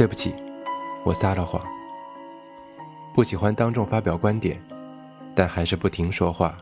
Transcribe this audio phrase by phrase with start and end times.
[0.00, 0.32] 对不起，
[1.04, 1.62] 我撒了谎。
[3.12, 4.58] 不喜欢当众发表观点，
[5.34, 6.56] 但还是不停说话。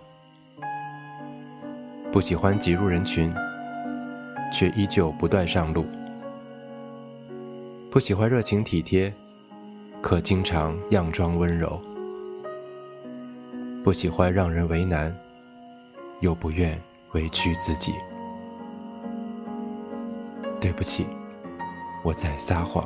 [2.11, 3.33] 不喜欢挤入人群，
[4.53, 5.87] 却依旧不断上路。
[7.93, 9.15] 不喜欢热情体贴，
[10.03, 11.81] 可经常佯装温柔。
[13.85, 15.17] 不喜欢让人为难，
[16.19, 16.77] 又不愿
[17.13, 17.95] 委屈自己。
[20.61, 21.07] 对不起，
[22.03, 22.85] 我在撒谎。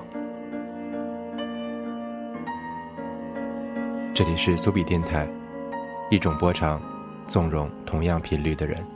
[4.14, 5.26] 这里是苏比电台，
[6.10, 6.82] 一种波长，
[7.26, 8.86] 纵容同样频率的人。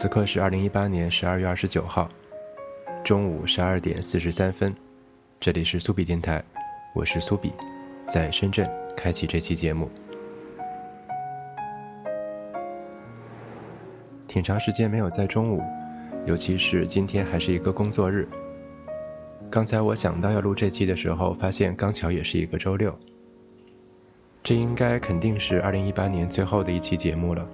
[0.00, 2.08] 此刻是二零一八年十二月二十九号
[3.04, 4.74] 中午十二点四十三分，
[5.38, 6.42] 这里是苏比电台，
[6.94, 7.52] 我是苏比，
[8.06, 9.90] 在深圳开启这期节目。
[14.26, 15.62] 挺长时间没有在中午，
[16.24, 18.26] 尤其是今天还是一个工作日。
[19.50, 22.98] 刚才我想到要录这期的时候，发现刚巧也是一个周六，
[24.42, 27.46] 这应该肯定是二零一八年最后的一期节目了。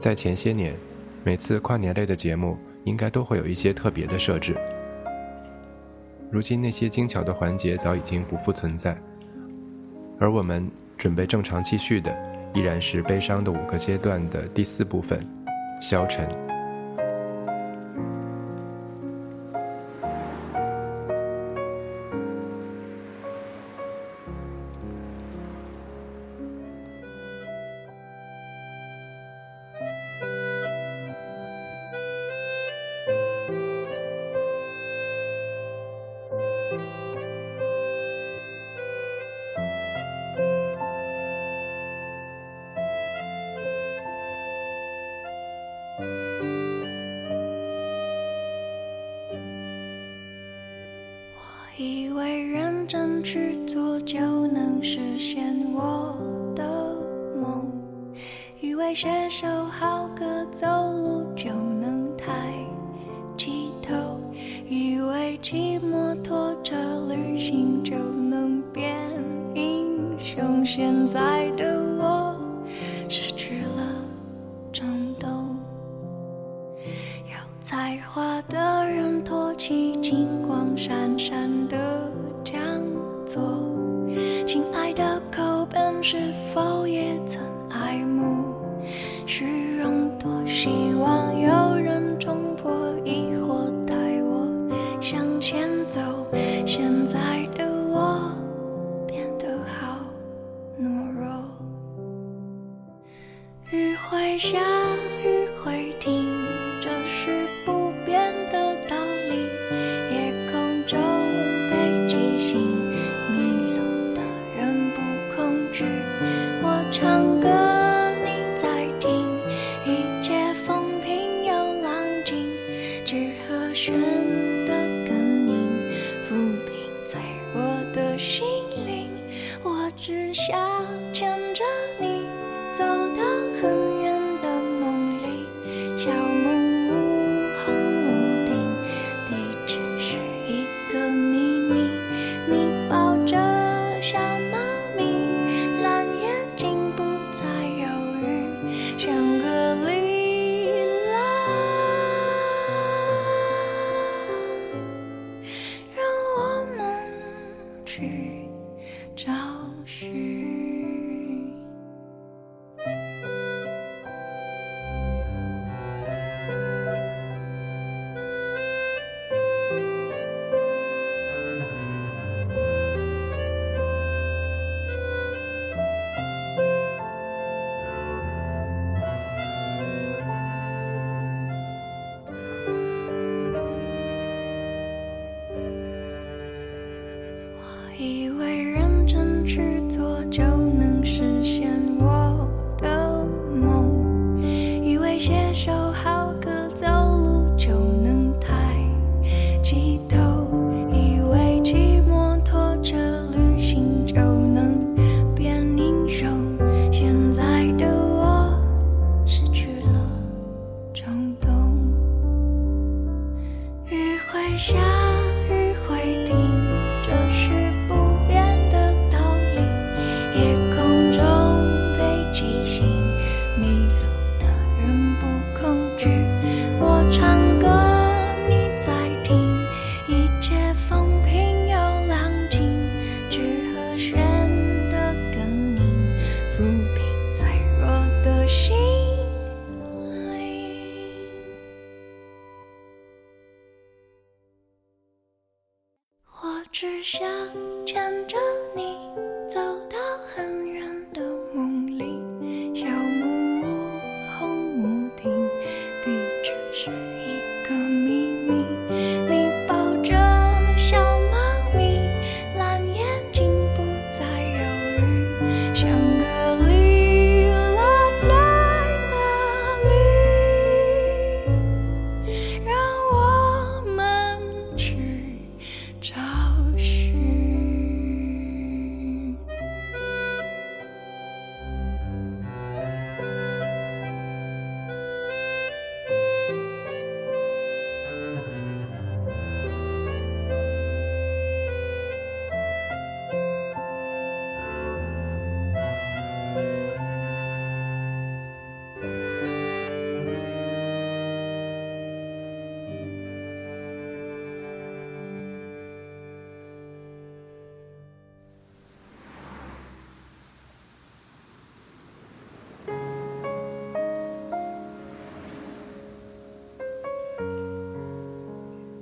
[0.00, 0.74] 在前些年，
[1.22, 4.56] 每次跨年类的节目应该都会有一些特别的设置。
[6.30, 8.96] 如今那些精巧的环节早已经不复存在，
[10.18, 12.16] 而我们准备正常继续的，
[12.54, 15.22] 依然是悲伤的五个阶段的第四部分——
[15.82, 16.49] 消沉。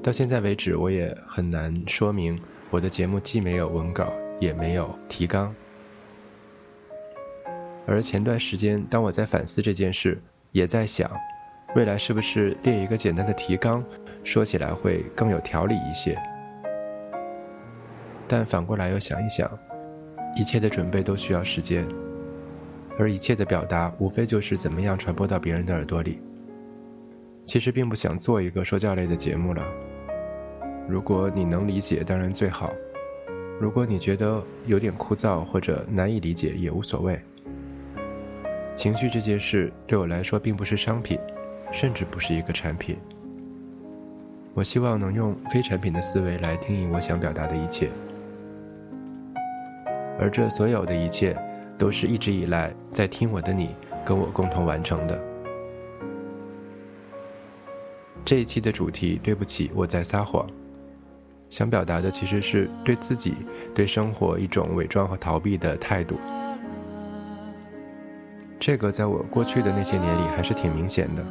[0.03, 2.41] 到现在为止，我也很难说明
[2.71, 5.55] 我的节目既没有文稿，也没有提纲。
[7.87, 10.21] 而前段时间，当我在反思这件事，
[10.53, 11.11] 也在想，
[11.75, 13.85] 未来是不是列一个简单的提纲，
[14.23, 16.19] 说起来会更有条理一些。
[18.27, 19.51] 但反过来又想一想，
[20.37, 21.87] 一切的准备都需要时间，
[22.99, 26.21] 而一切的表达，无非就是怎么样传播到别人的耳朵里。
[27.47, 29.67] 其实并不想做一个说教类的节目了。
[30.89, 32.71] 如果你能理解，当然最好；
[33.61, 37.21] 如果你觉得有点枯燥或者难以理解，也无所谓。
[38.75, 41.19] 情绪这件事对我来说并不是商品，
[41.71, 42.97] 甚至不是一个产品。
[44.55, 47.91] 我希望能用非产品的思维来定义我想表达的一切，
[50.19, 51.37] 而这所有的一切，
[51.77, 53.75] 都是一直以来在听我的你
[54.07, 55.21] 跟我共同完成的。
[58.25, 60.49] 这一期的主题，对不起，我在撒谎。
[61.51, 63.35] 想表达的其实是对自己、
[63.75, 66.19] 对生活一种伪装和逃避的态度。
[68.61, 71.25] 这个在我过去的那些年里还是挺明显的。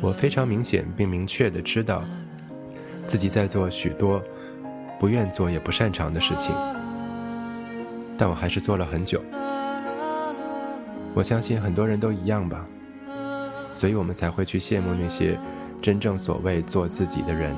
[0.00, 2.04] 我非常明显并明确的知道，
[3.06, 4.22] 自己在做许多
[4.98, 6.54] 不愿做也不擅长的事情，
[8.16, 9.22] 但我还是做了很久。
[11.12, 12.64] 我相信很多人都一样吧，
[13.72, 15.36] 所以我们才会去羡慕那些
[15.82, 17.52] 真正所谓做自己的人。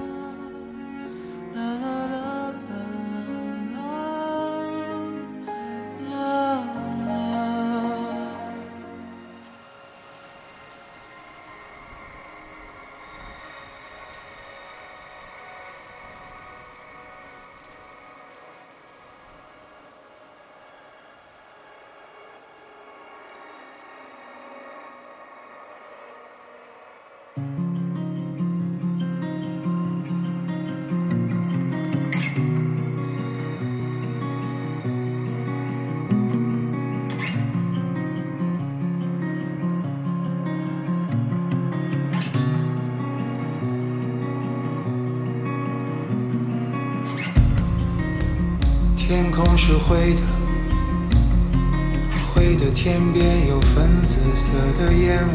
[52.43, 55.31] 灰的天边有粉紫色的烟雾，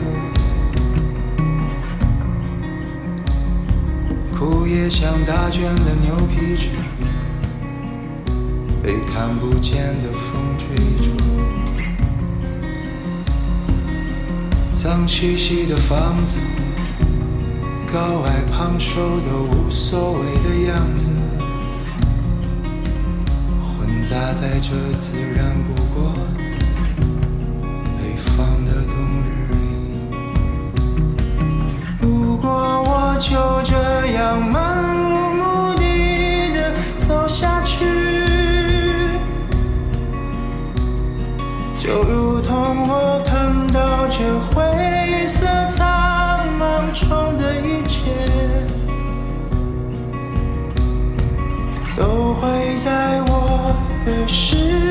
[4.38, 6.68] 枯叶像打卷的牛皮纸，
[8.84, 11.08] 被看不见的风吹着。
[14.74, 16.42] 脏兮兮的房子，
[17.90, 21.08] 高矮胖瘦都无所谓的样子。
[23.62, 26.12] 混杂在这自然不过
[33.20, 33.74] 就这
[34.14, 37.84] 样漫无目的的走下去，
[41.80, 44.20] 就如同我看到这
[44.54, 47.98] 灰色苍茫中的一切，
[51.96, 53.76] 都会在我。
[54.08, 54.87] 的时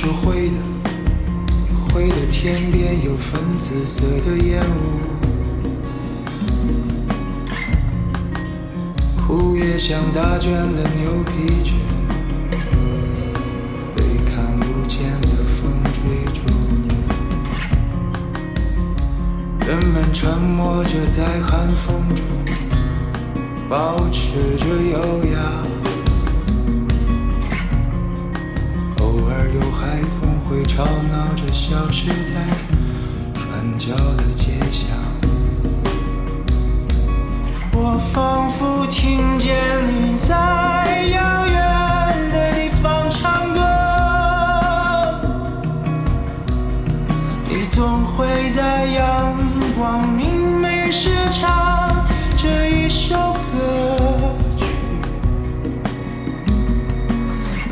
[0.00, 0.54] 是灰的，
[1.92, 5.00] 灰的天边有粉紫色的烟雾，
[9.16, 11.72] 枯叶像大卷的牛皮纸，
[13.96, 16.42] 被看不见的风追逐。
[19.66, 22.24] 人们沉默着在寒风中，
[23.68, 25.38] 保持着优雅。
[29.60, 32.36] 有孩童会吵闹着消失在
[33.34, 34.88] 转角的街巷。
[37.72, 39.56] 我仿佛听见
[39.88, 40.34] 你在
[41.12, 43.60] 遥远的地方唱歌，
[47.48, 49.36] 你总会在阳
[49.76, 51.88] 光明媚时唱
[52.36, 54.66] 这一首歌曲。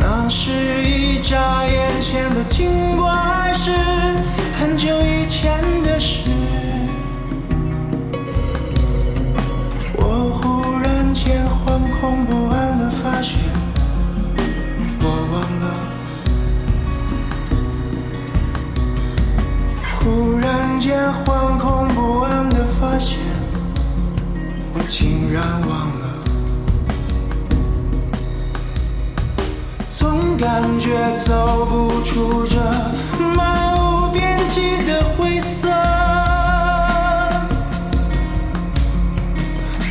[0.00, 0.50] 那是
[0.84, 1.65] 一眨眼前的
[2.56, 3.70] 经过，还是
[4.58, 6.22] 很久以前的事？
[9.92, 13.36] 我忽然间惶恐不安的发现，
[15.02, 15.64] 我忘了。
[20.00, 20.96] 忽然间
[21.26, 23.18] 惶恐不安的发现，
[24.72, 26.15] 我竟然忘了。
[30.38, 32.56] 感觉走不出这
[33.34, 35.68] 漫无边际的灰色，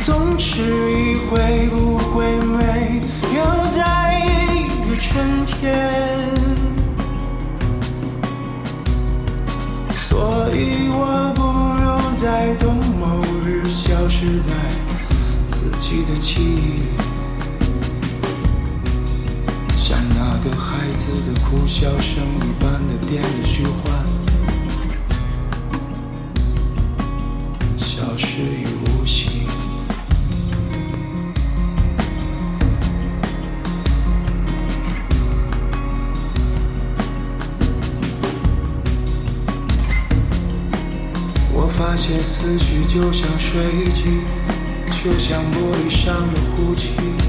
[0.04, 0.62] 总迟
[0.92, 3.00] 疑会不会没
[3.34, 5.58] 有在一个春天，
[9.92, 11.42] 所以我不
[11.82, 11.84] 如
[12.16, 13.04] 在冬某
[13.44, 14.52] 日消失在
[15.48, 16.75] 自己的记忆。
[20.96, 24.02] 孩子的哭笑声一般的变得虚幻，
[27.76, 29.46] 消失于无形。
[41.52, 43.62] 我发现思绪就像水
[43.92, 44.22] 滴，
[45.04, 47.25] 就像玻璃上的呼气。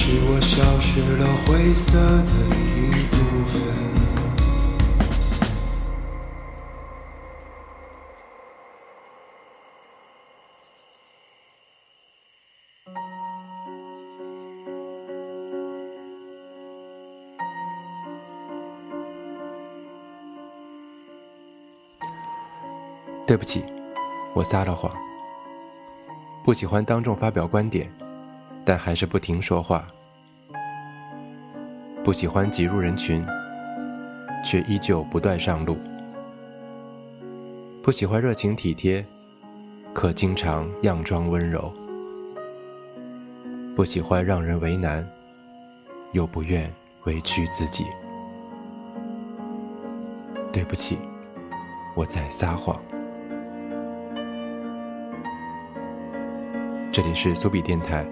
[0.00, 2.32] 是我消失了灰色的
[2.70, 3.16] 一部
[3.48, 3.58] 分。
[23.26, 23.64] 对不起，
[24.32, 24.90] 我撒了谎。
[26.44, 27.92] 不喜欢当众发表观点，
[28.68, 29.88] 但还是不停说话。
[32.04, 33.24] 不喜欢挤入人群，
[34.44, 35.78] 却依旧不断上路。
[37.82, 39.02] 不喜欢热情体贴，
[39.94, 41.72] 可经常佯装温柔。
[43.74, 45.02] 不喜欢让人为难，
[46.12, 46.70] 又不愿
[47.04, 47.86] 委屈自己。
[50.52, 50.98] 对不起，
[51.96, 52.78] 我在撒谎。
[56.92, 58.06] 这里是苏比电台，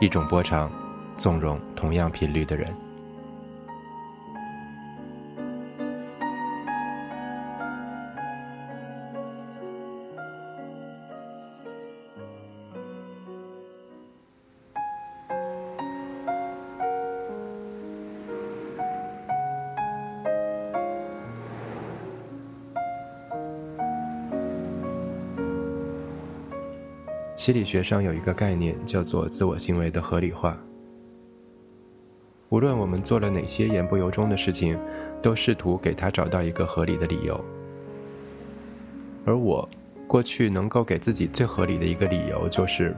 [0.00, 0.72] 一种波长，
[1.14, 2.74] 纵容同样频率的人。
[27.40, 30.58] 心理学上有一个概念叫做自我行为的合理化。
[32.50, 34.78] 无论我们做了哪些言不由衷的事情，
[35.22, 37.42] 都试图给他找到一个合理的理由。
[39.24, 39.66] 而我
[40.06, 42.94] 过去能够给自己最合理的一个理由，就是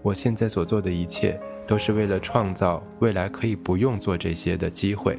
[0.00, 5.18] 我现在所做的一切都是为了创造未来可以不用做这些的机会。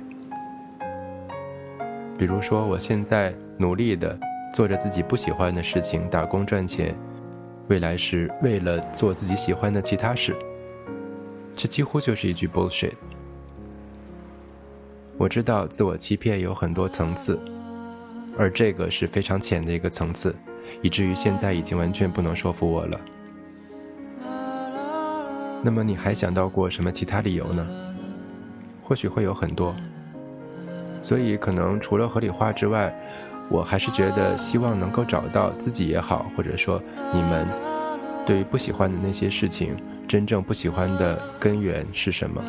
[2.18, 4.20] 比如说，我现在努力的
[4.52, 6.98] 做着自己不喜欢的事情，打工赚钱。
[7.68, 10.36] 未来是为了做自己喜欢的其他事，
[11.56, 12.94] 这几乎就是一句 bullshit。
[15.18, 17.40] 我知道自我欺骗有很多层次，
[18.38, 20.36] 而这个是非常浅的一个层次，
[20.84, 23.02] 以至于现在已经完全不能说服我了。
[25.64, 27.68] 那么你还想到过什么其他理由呢？
[28.84, 29.76] 或许会有很多，
[31.02, 32.94] 所以可能除了合理化之外。
[33.50, 36.82] 我还是觉得希望能够找到自己也好或者说
[37.14, 37.48] 你们
[38.26, 39.76] 对于不喜欢的那些事情
[40.08, 42.42] 真正不喜欢的根源是什么？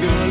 [0.00, 0.21] good.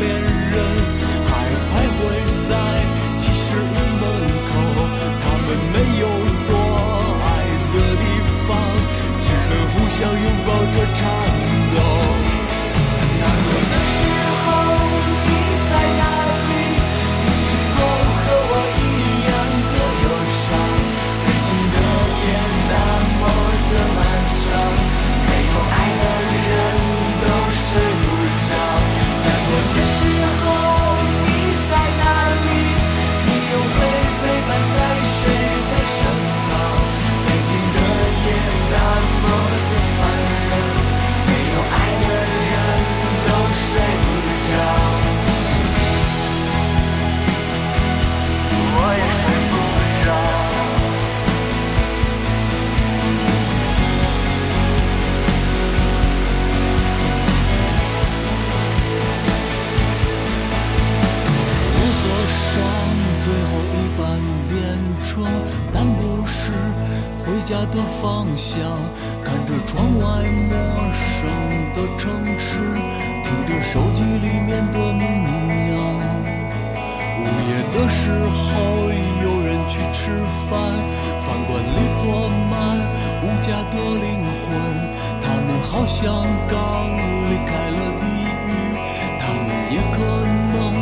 [89.72, 89.98] 也可
[90.52, 90.74] 能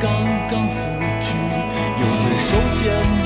[0.00, 0.10] 刚
[0.48, 0.88] 刚死
[1.20, 1.36] 去
[2.00, 3.17] 又回首间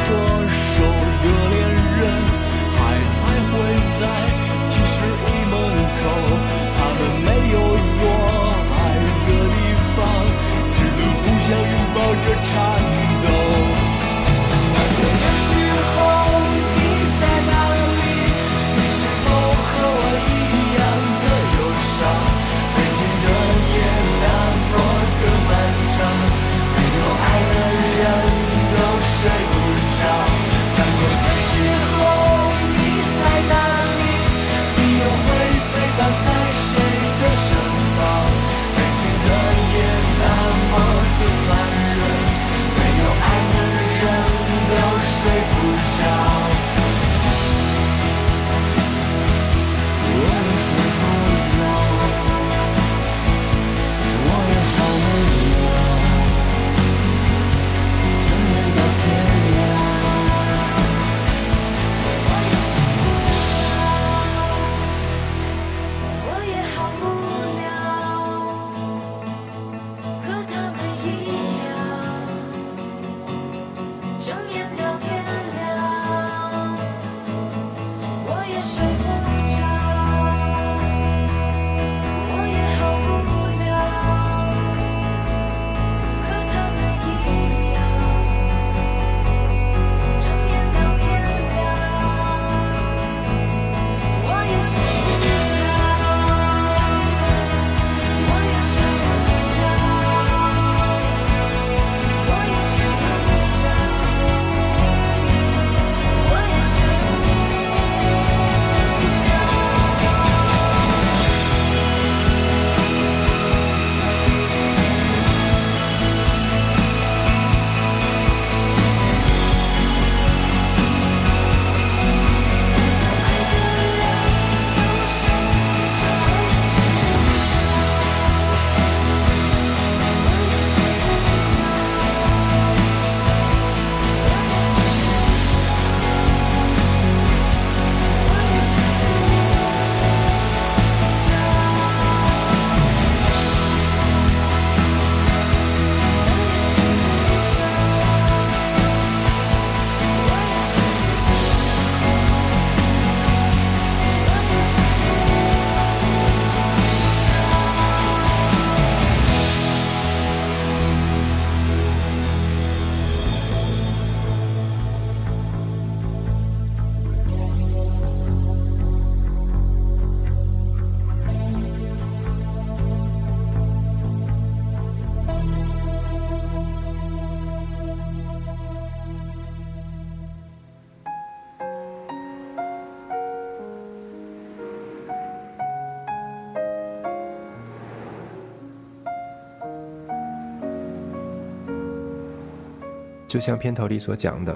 [193.33, 194.55] 就像片头里所讲的，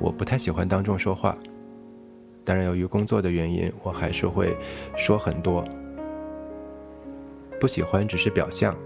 [0.00, 1.38] 我不太喜欢当众说话。
[2.44, 4.56] 当然，由于工作的原因，我还是会
[4.96, 5.64] 说很多。
[7.60, 8.76] 不喜欢只是表象，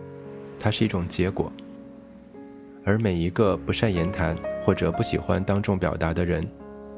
[0.58, 1.50] 它是一种结果。
[2.84, 6.46] 而每一个不善言谈或者不喜欢当众表达的人，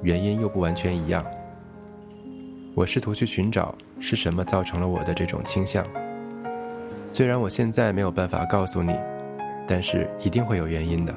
[0.02, 1.24] 原因又不完全一样。
[2.74, 5.86] 我试图去寻找是什么造成了我的这种倾向。
[7.06, 8.98] 虽然我现在没有办法告诉你，
[9.64, 11.14] 但是一定会有原因的。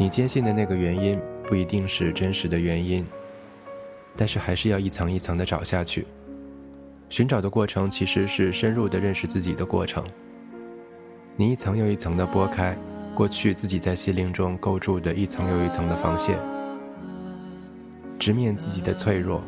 [0.00, 3.06] 你坚信的那个原因不一定是真实的原因。
[4.16, 6.06] 但是还是要一层一层的找下去，
[7.10, 10.02] 寻找的过程其实是深入的认识自己的过程。
[11.36, 12.74] 你一层又一层的拨开
[13.14, 16.38] 过去自己在心灵中构筑的一层又一层的防线，
[18.18, 19.42] 直面自己的脆弱，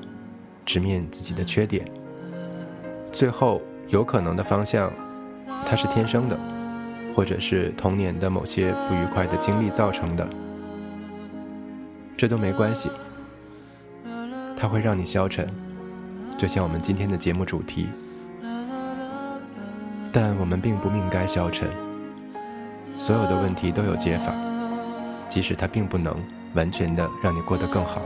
[0.67, 1.83] 直面自己的缺点。
[3.11, 4.93] 最后有可能的方向，
[5.65, 6.39] 它是天生的，
[7.15, 10.29] 或者是童年的某些不愉快的经历造成的，
[12.17, 12.91] 这都没关系。
[14.57, 15.49] 它会让你消沉，
[16.37, 17.89] 就像我们今天的节目主题。
[20.13, 21.69] 但我们并不命该消沉。
[22.99, 24.33] 所有的问题都有解法，
[25.29, 26.15] 即使它并不能
[26.55, 28.01] 完全的让你过得更好。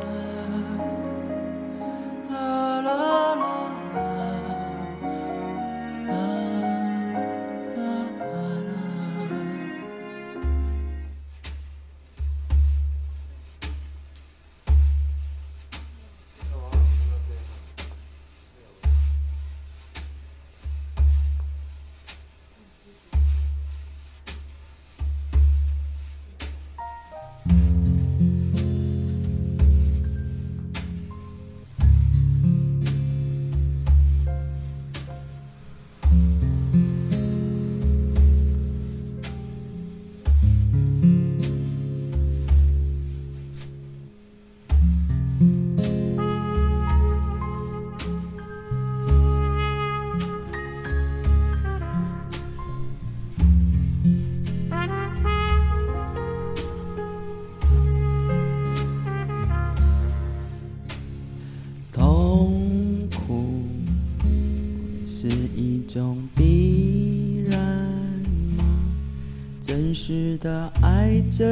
[69.96, 71.44] 实的爱着，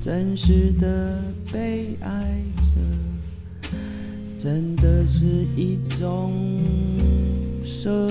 [0.00, 1.20] 真实的
[1.52, 3.68] 被爱着，
[4.38, 6.32] 真的是一种
[7.64, 8.08] 奢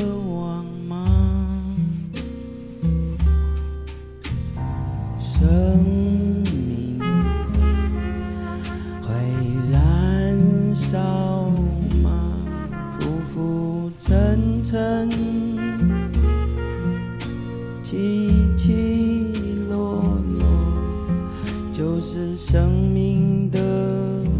[21.78, 23.60] 就是生命的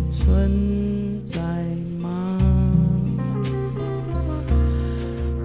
[0.10, 1.42] 存在
[2.02, 2.40] 吗？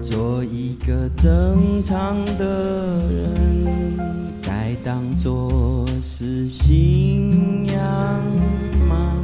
[0.01, 3.99] 做一个正常的人，
[4.41, 7.77] 该当作是信仰
[8.87, 9.21] 吗。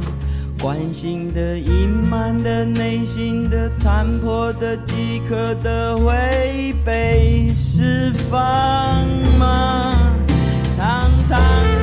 [0.60, 9.96] 关心的、隐瞒的、内心的、残破的、饥渴的，会被释放吗？
[10.76, 11.77] 常常。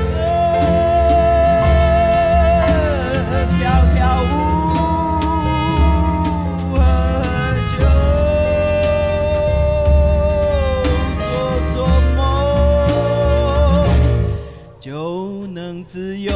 [15.95, 16.34] 真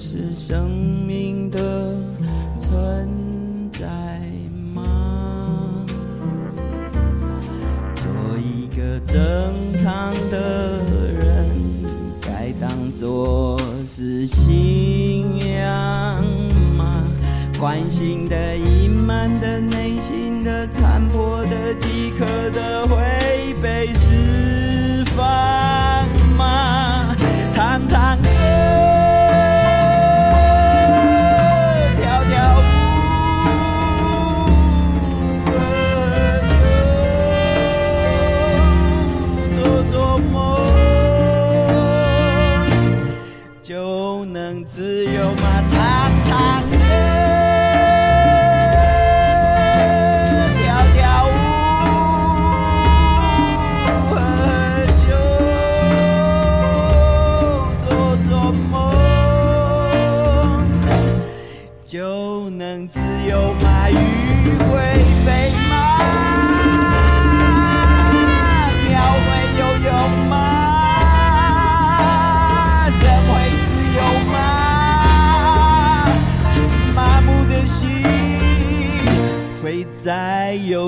[0.00, 1.92] 是生命的
[2.56, 3.08] 存
[3.72, 3.88] 在
[4.72, 5.84] 吗？
[7.96, 8.06] 做
[8.38, 9.16] 一个正
[9.76, 10.78] 常的
[11.12, 11.50] 人
[12.20, 16.24] 该当做是信仰
[16.76, 17.02] 吗？
[17.58, 18.77] 关心的一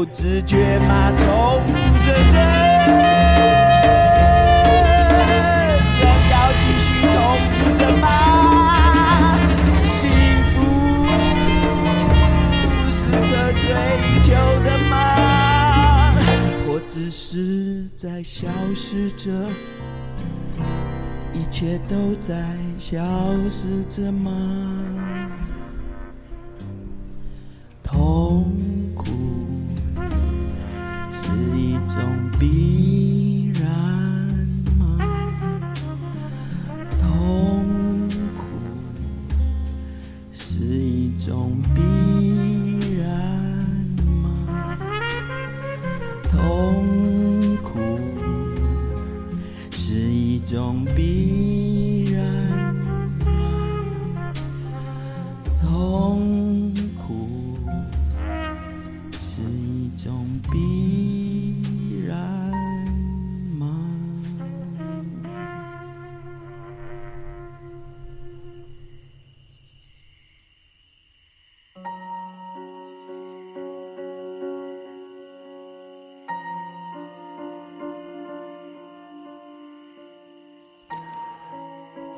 [0.01, 1.13] 有知觉吗？
[1.19, 1.27] 重
[1.67, 2.39] 复着的
[5.13, 7.15] 人要继续重
[7.51, 9.37] 复着吗？
[9.85, 10.09] 幸
[10.55, 10.57] 福
[12.89, 13.63] 是可追
[14.23, 14.29] 求
[14.65, 14.97] 的吗？
[16.67, 19.31] 或只是在消失着？
[21.35, 23.05] 一切都在消
[23.51, 24.31] 失着吗？
[32.41, 32.90] 种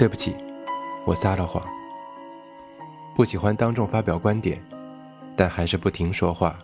[0.02, 0.34] 对不起，
[1.04, 1.64] 我撒了谎。
[3.14, 4.60] 不喜欢当众发表观点，
[5.36, 6.58] 但还是不停说话。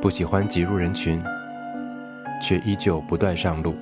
[0.00, 1.22] 不喜欢挤入人群，
[2.42, 3.74] 却依旧不断上路。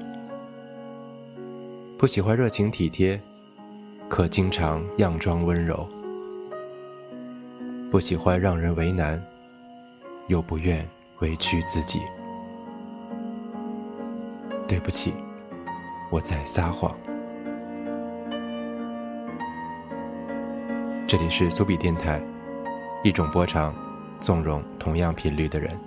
[1.96, 3.20] 不喜欢热情体贴，
[4.08, 5.88] 可经常佯装温柔。
[7.92, 9.24] 不喜欢让人为难，
[10.26, 10.84] 又不愿
[11.20, 12.00] 委屈自己。
[14.66, 15.14] 对不起，
[16.10, 16.92] 我在撒谎。
[21.08, 22.20] 这里是苏比电台，
[23.04, 23.72] 一种波长，
[24.18, 25.78] 纵容同样频率的人。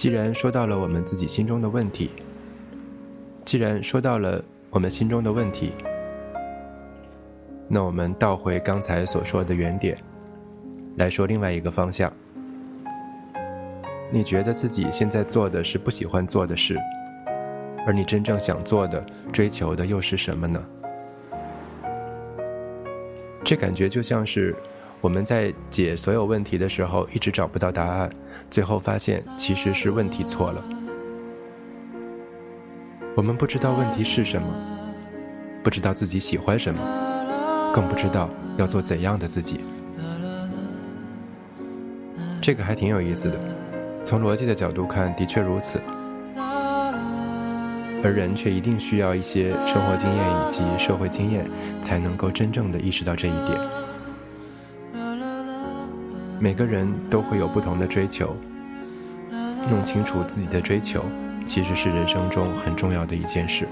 [0.00, 2.12] 既然说到了我们自己心中的问题，
[3.44, 5.74] 既然说到了我们心中的问题，
[7.68, 9.98] 那我们倒回刚才所说的原点，
[10.96, 12.10] 来说另外一个方向。
[14.10, 16.78] 你觉得自己现在做的是不喜欢做的事，
[17.86, 20.64] 而你真正想做的、追求的又是什么呢？
[23.44, 24.56] 这感觉就像是
[25.00, 28.10] 我们在解所有问题的时候，一直找不到答案，
[28.50, 30.64] 最后发现其实是问题错了。
[33.16, 34.46] 我们不知道问题是什么，
[35.62, 36.80] 不知道自己喜欢什么，
[37.74, 39.60] 更不知道要做怎样的自己。
[42.42, 43.38] 这个还挺有意思的，
[44.02, 45.80] 从逻辑的角度看，的确如此。
[48.02, 51.46] 而人却一定需要一些生活经验以及社会经验，
[51.82, 53.79] 才能够真正的意识到这一点。
[56.42, 58.34] 每个人都会有不同的追求，
[59.68, 61.04] 弄清楚自己的追求，
[61.44, 63.68] 其实是人生中很重要的一件事。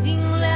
[0.00, 0.55] 尽了。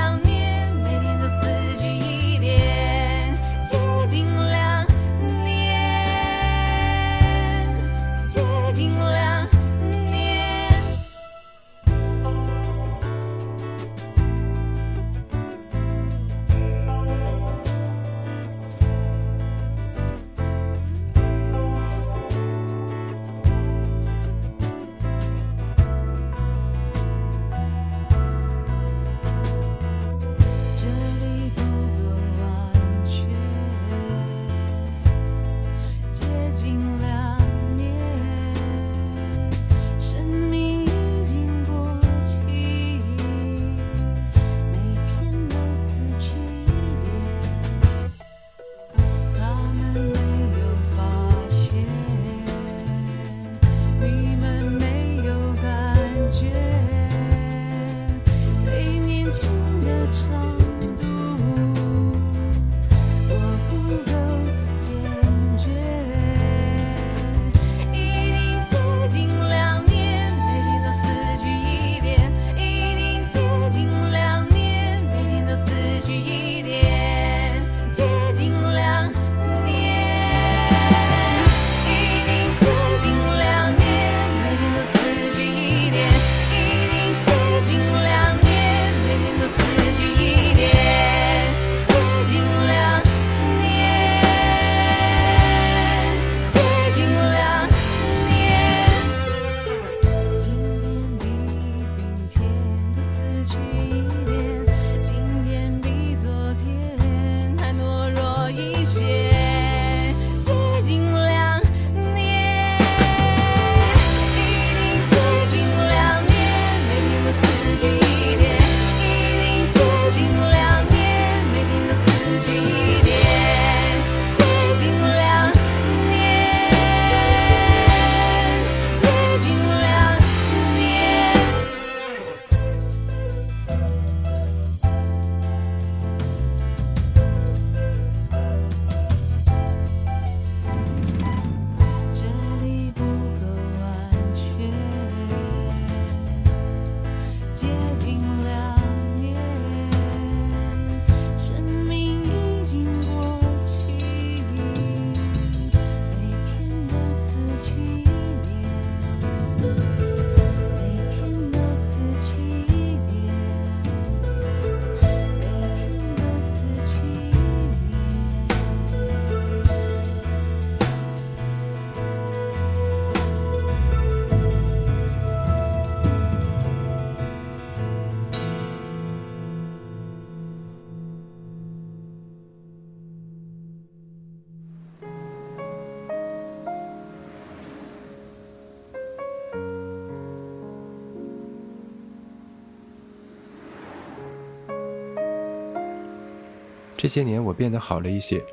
[197.00, 198.44] 这些年我变得好了一些。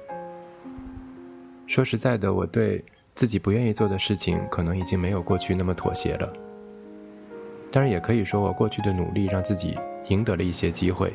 [1.66, 2.82] 说实在的，我对
[3.14, 6.32] 自己不愿意做的事情，可能已经没有过去那么妥协了。
[7.70, 11.12] 当然，也可以说我过去的努力让自己赢得了一些机会，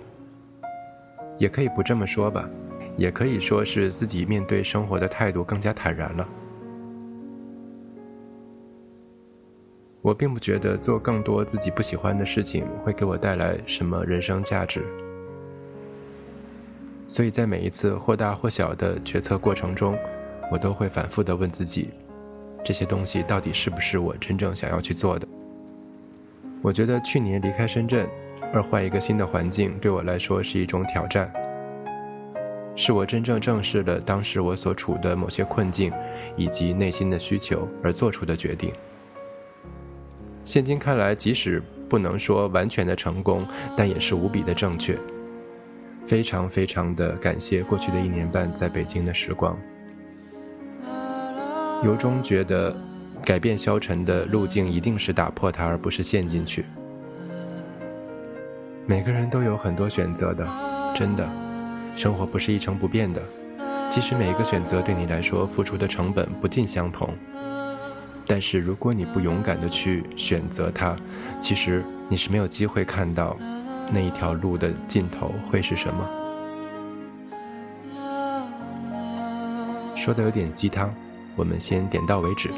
[1.38, 2.46] 也可以不这么说吧，
[2.98, 6.28] 也可以说是自己面对生活的态度更加坦然了。
[10.02, 14.84] 我并不觉得做更多自己不喜欢的事情会给我带来什么人生价值，
[17.12, 19.98] 所以在每一次或大或小的决策过程中，
[20.50, 21.90] 我都会反复的问自己：
[22.64, 25.28] 这些东西到底是不是我真正想要去做的？
[26.62, 28.08] 我觉得去年离开深圳，
[28.54, 31.30] 而换一个新的环境，对我来说是一种挑战，
[32.74, 35.92] 是我真正正视了当时我所处的某些困境
[36.34, 38.72] 以及内心的需求而做出的决定。
[40.46, 43.46] 现今看来，即使不能说完全的成功，
[43.76, 44.96] 但也是无比的正确。
[46.06, 49.58] 非常非常的感谢过去的一年半在北京的时光，
[51.84, 52.76] 由衷觉得，
[53.24, 56.64] 改变消沉的路径一定是打破它，而不是陷进去。
[58.84, 60.46] 每个人都有很多选择的，
[60.94, 61.28] 真的，
[61.94, 63.22] 生活不是一成不变的，
[63.88, 67.16] 即使每一个选择对你来说付出的成本不尽相同。
[68.26, 70.96] 但是，如果你不勇敢的去选择它，
[71.40, 73.36] 其实你是没有机会看到
[73.92, 76.08] 那一条路的尽头会是什么。
[79.94, 80.92] 说的有点鸡汤，
[81.36, 82.50] 我们先点到为止。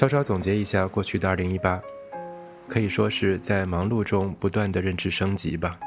[0.00, 1.78] 稍稍总结一下过去的2018，
[2.66, 5.78] 可以说是在忙碌中不断的认知升级吧。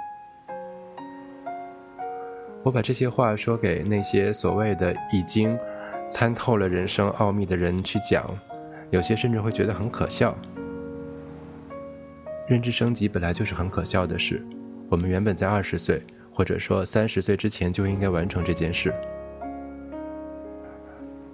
[2.62, 5.58] 我把这些话说给那些所谓的已经
[6.12, 8.24] 参透了人生奥秘的人去讲，
[8.92, 10.38] 有些甚至会觉得很可笑。
[12.48, 14.46] 认知升级本来就是很可笑的事，
[14.90, 16.00] 我们原本在二十岁
[16.32, 18.94] 或者说三十岁之前就应该完成这件事，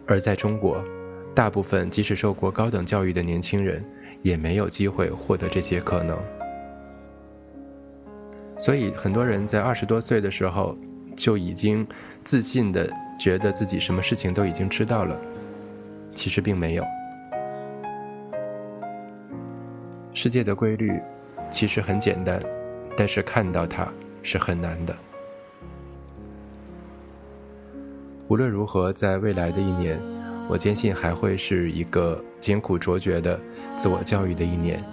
[0.08, 0.82] 而在中国，
[1.40, 3.82] 大部分即使受过高等教育的年轻人
[4.22, 6.20] 也没有机会获得这些可能，
[8.58, 10.76] 所以很多人在二十多岁的时候。
[11.16, 11.86] 就已经
[12.24, 15.20] 自信的觉得自己什么事情都已经知道了，
[16.16, 16.86] 其实并没有。
[20.14, 20.98] 世界的规律
[21.52, 22.42] 其实很简单，
[22.96, 23.92] 但是看到它
[24.24, 24.96] 是很难的。
[28.30, 30.00] 无论如何，在未来的一年，
[30.50, 33.40] 我坚信还会是一个艰苦卓绝的
[33.76, 34.84] 自我教育的一年。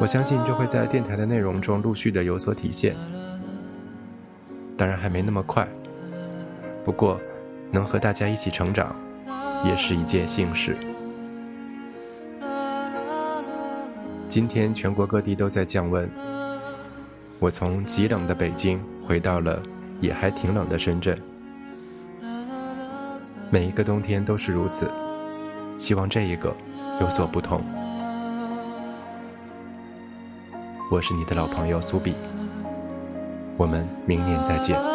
[0.00, 2.94] 我相信这会在电台的内容中陆续的有所体现。
[4.76, 5.68] 当然还没那么快，
[6.84, 7.20] 不过
[7.72, 8.94] 能和大家一起成长，
[9.64, 10.76] 也是一件幸事。
[14.28, 16.08] 今天全国各地都在降温，
[17.40, 19.60] 我从极冷的北京回到了
[20.00, 21.20] 也还挺冷的深圳。
[23.54, 24.90] 每一个冬天都是如此，
[25.78, 26.52] 希望这一个
[27.00, 27.62] 有所不同。
[30.90, 32.14] 我是你的老朋友苏比。
[33.56, 34.93] 我们明年再见。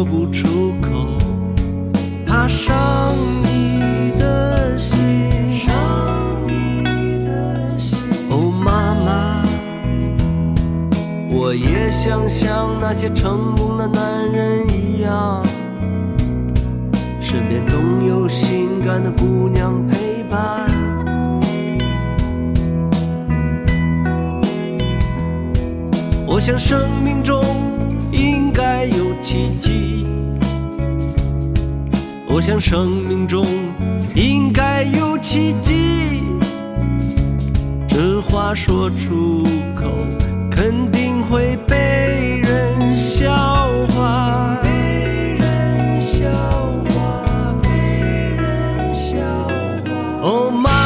[0.00, 0.88] 说不出口，
[2.26, 4.96] 怕伤你的心。
[5.52, 5.76] 伤
[6.46, 7.98] 你的心。
[8.30, 9.42] 哦，妈妈，
[11.28, 15.44] 我也想像那些成功的男人一样。
[17.20, 20.66] 身边总有性感的姑娘陪伴。
[26.26, 27.38] 我想生命中
[28.80, 30.06] 该有奇迹。
[32.26, 33.44] 我想生命中
[34.14, 36.22] 应该有奇迹。
[37.86, 39.44] 这话说出
[39.76, 39.84] 口，
[40.50, 43.30] 肯定会被人笑
[43.88, 44.38] 话。
[44.56, 44.66] 我
[45.92, 47.02] 还是无法
[47.34, 49.18] 忘记
[50.22, 50.79] 我的梦。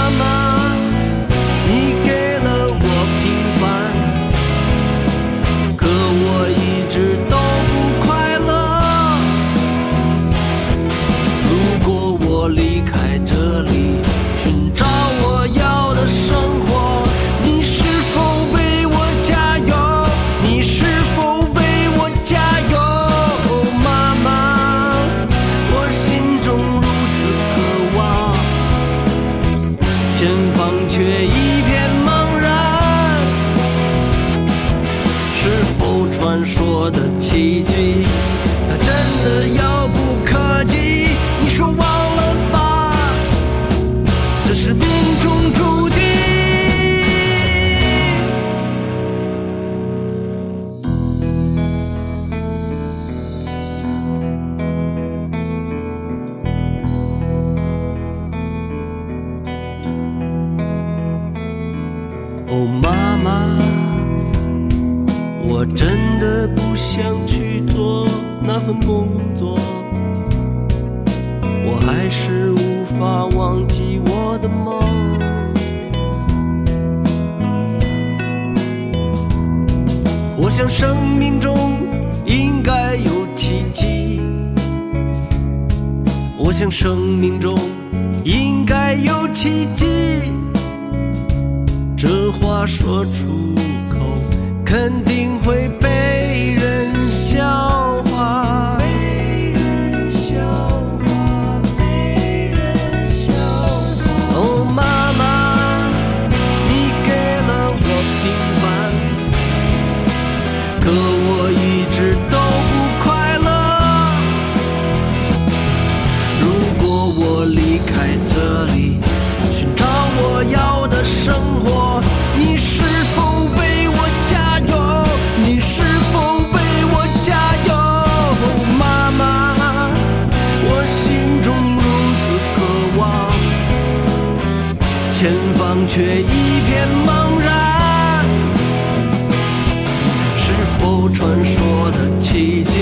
[142.35, 142.74] teach.